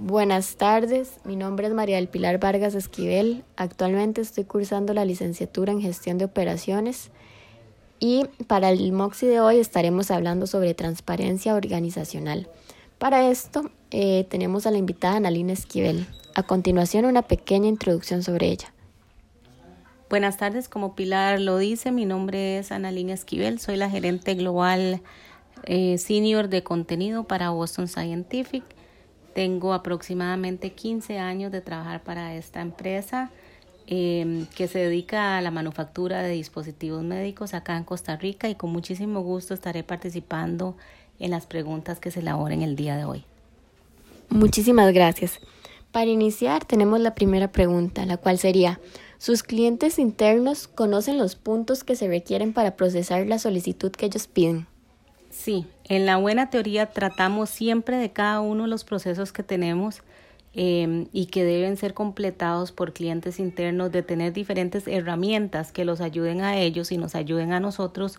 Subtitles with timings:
[0.00, 3.42] Buenas tardes, mi nombre es María del Pilar Vargas Esquivel.
[3.56, 7.10] Actualmente estoy cursando la licenciatura en gestión de operaciones
[7.98, 12.48] y para el MOXI de hoy estaremos hablando sobre transparencia organizacional.
[12.98, 16.06] Para esto eh, tenemos a la invitada Analina Esquivel.
[16.36, 18.72] A continuación una pequeña introducción sobre ella.
[20.08, 25.02] Buenas tardes, como Pilar lo dice, mi nombre es Analina Esquivel, soy la gerente global
[25.64, 28.77] eh, senior de contenido para Boston Scientific
[29.38, 33.30] tengo aproximadamente 15 años de trabajar para esta empresa
[33.86, 38.56] em, que se dedica a la manufactura de dispositivos médicos acá en Costa Rica y
[38.56, 40.76] con muchísimo gusto estaré participando
[41.20, 43.24] en las preguntas que se elaboren el día de hoy.
[44.28, 45.38] Muchísimas gracias.
[45.92, 48.80] Para iniciar tenemos la primera pregunta, la cual sería,
[49.18, 54.26] ¿sus clientes internos conocen los puntos que se requieren para procesar la solicitud que ellos
[54.26, 54.66] piden?
[55.30, 60.02] Sí, en la buena teoría tratamos siempre de cada uno de los procesos que tenemos
[60.54, 66.00] em, y que deben ser completados por clientes internos, de tener diferentes herramientas que los
[66.00, 68.18] ayuden a ellos y nos ayuden a nosotros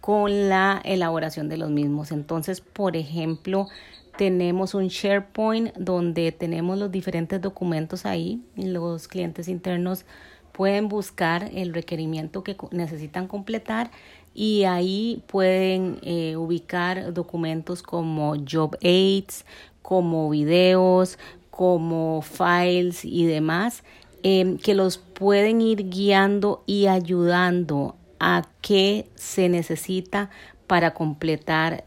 [0.00, 2.12] con la elaboración de los mismos.
[2.12, 3.68] Entonces, por ejemplo,
[4.16, 10.04] tenemos un SharePoint donde tenemos los diferentes documentos ahí los clientes internos
[10.52, 13.90] pueden buscar el requerimiento que necesitan completar
[14.34, 19.44] y ahí pueden eh, ubicar documentos como job aids,
[19.82, 21.18] como videos,
[21.50, 23.82] como files y demás
[24.22, 30.30] em, que los pueden ir guiando y ayudando a qué se necesita
[30.66, 31.84] para completar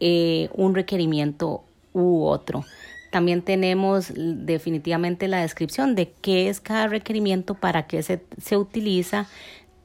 [0.00, 1.62] eh, un requerimiento
[1.92, 2.64] u otro.
[3.10, 9.26] También tenemos definitivamente la descripción de qué es cada requerimiento, para qué se, se utiliza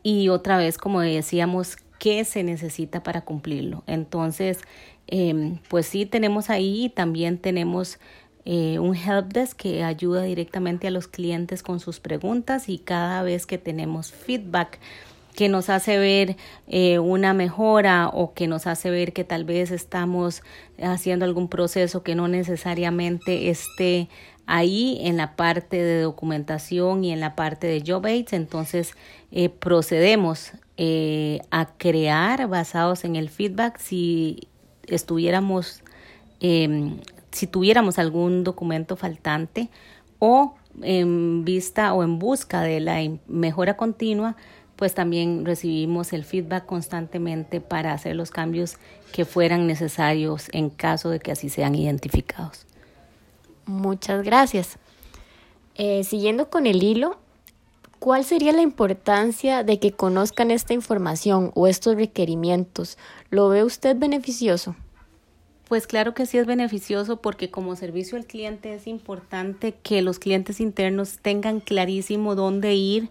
[0.04, 3.86] y otra vez, como decíamos, qué se necesita para cumplirlo.
[3.88, 4.60] Entonces,
[5.08, 7.98] em, pues sí, tenemos ahí también tenemos
[8.44, 13.46] eh, un helpdesk que ayuda directamente a los clientes con sus preguntas y cada vez
[13.46, 14.80] que tenemos feedback
[15.34, 16.36] que nos hace ver
[16.68, 20.44] eh, una mejora o que nos hace ver que tal vez estamos
[20.82, 24.10] haciendo algún proceso que no necesariamente esté
[24.46, 28.92] ahí en la parte de documentación y en la parte de job aids, entonces
[29.32, 34.48] eh, procedemos eh, a crear basados en el feedback si
[34.88, 35.84] estuviéramos,
[36.40, 36.98] em,
[37.32, 39.70] si tuviéramos algún documento faltante
[40.20, 42.98] o en vista o en busca de la
[43.28, 44.36] mejora continua,
[44.76, 48.78] pues también recibimos el feedback constantemente para hacer los cambios
[49.12, 52.66] que fueran necesarios en caso de que así sean identificados.
[53.66, 54.78] Muchas gracias.
[55.76, 57.18] Eh, siguiendo con el hilo,
[58.04, 62.98] ¿cuál sería la importancia de que conozcan esta información o estos requerimientos?
[63.30, 64.76] ¿Lo ve usted beneficioso?
[65.70, 70.20] Pues claro que sí es beneficioso porque como servicio al cliente es importante que los
[70.20, 73.10] clientes internos tengan clarísimo dónde ir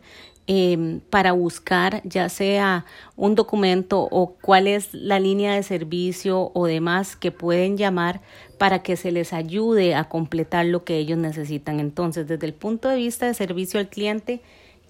[0.48, 6.66] Em, para buscar ya sea un documento o cuál es la línea de servicio o
[6.66, 8.20] demás que pueden llamar
[8.59, 11.78] para que se les ayude a completar lo que ellos necesitan.
[11.78, 14.41] Entonces, desde el punto de vista de servicio al cliente,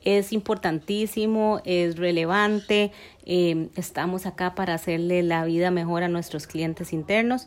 [0.04, 2.92] es importantísimo, es relevante,
[3.24, 7.46] em, estamos acá para hacerle la vida mejor a nuestros clientes internos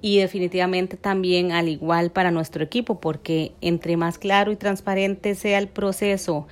[0.00, 5.58] y definitivamente también al igual para nuestro equipo, porque entre más claro y transparente sea
[5.58, 6.46] el proceso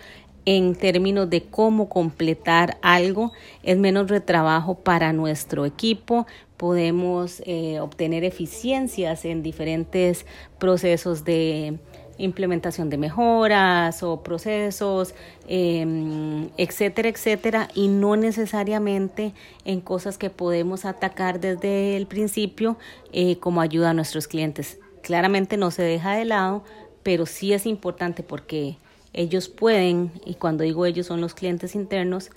[0.45, 3.33] en términos de cómo completar algo,
[3.63, 6.27] es menos retrabajo para nuestro equipo,
[6.57, 10.27] podemos eh, obtener eficiencias en diferentes
[10.59, 11.79] procesos de
[12.19, 15.15] implementación de mejoras o procesos,
[15.49, 19.35] em, etcétera, etcétera, y no necesariamente
[19.65, 22.77] en cosas que podemos atacar desde el principio
[23.13, 24.79] eh, como ayuda a nuestros clientes.
[25.03, 26.63] Claramente no se deja de lado,
[27.03, 28.77] pero sí es importante porque
[29.13, 32.31] ellos pueden, y cuando digo ellos son los clientes internos,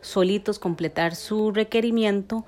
[0.00, 2.44] solitos completar su requerimiento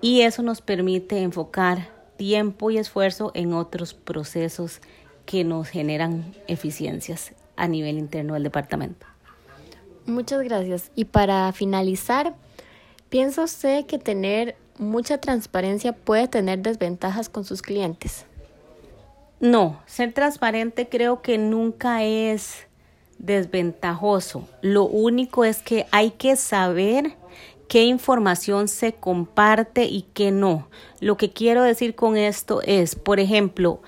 [0.00, 4.80] y eso nos permite enfocar tiempo y esfuerzo en otros procesos
[5.26, 9.06] que nos generan eficiencias a nivel interno del departamento.
[10.06, 10.90] Muchas gracias.
[10.94, 12.34] Y para finalizar,
[13.08, 18.24] ¿piensa usted que tener mucha transparencia puede tener desventajas con sus clientes?
[19.40, 22.66] No, ser transparente creo que nunca es
[23.18, 24.48] desventajoso.
[24.62, 27.16] Lo único es que hay que saber
[27.68, 30.68] qué información se comparte y qué no.
[31.00, 33.80] Lo que quiero decir con esto es, por ejemplo,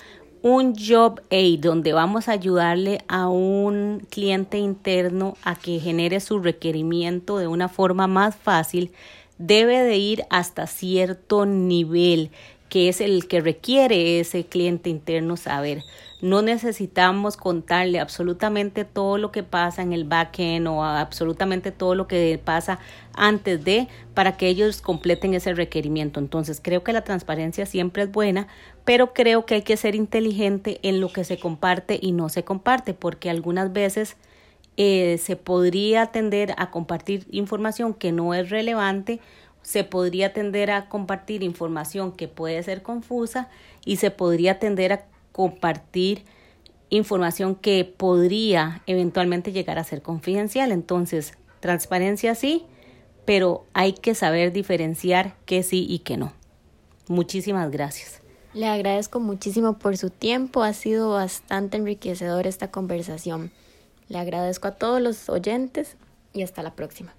[0.43, 6.39] un job aid donde vamos a ayudarle a un cliente interno a que genere su
[6.39, 8.91] requerimiento de una forma más fácil,
[9.37, 12.29] debe de ir hasta cierto nivel
[12.67, 15.83] que es el que requiere ese cliente interno saber.
[16.23, 22.07] No necesitamos contarle absolutamente todo lo que pasa en el backend o absolutamente todo lo
[22.07, 22.79] que pasa
[23.13, 26.21] antes de para que ellos completen ese requerimiento.
[26.21, 28.47] Entonces creo que la transparencia siempre es buena,
[28.85, 32.45] pero creo que hay que ser inteligente en lo que se comparte y no se
[32.45, 34.15] comparte, porque algunas veces
[34.77, 39.19] eh, se podría tender a compartir información que no es relevante,
[39.61, 43.49] se podría tender a compartir información que puede ser confusa
[43.83, 46.23] y se podría tender a compartir
[46.89, 50.71] información que podría eventualmente llegar a ser confidencial.
[50.71, 52.65] Entonces, transparencia sí,
[53.25, 56.31] pero hay que saber diferenciar qué sí y qué no.
[57.07, 58.21] Muchísimas gracias.
[58.53, 63.51] Le agradezco muchísimo por su tiempo, ha sido bastante enriquecedor esta conversación.
[64.07, 65.97] Le agradezco a todos los oyentes
[66.33, 67.15] y hasta la próxima.